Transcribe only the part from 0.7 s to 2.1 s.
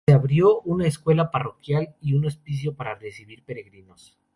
escuela parroquial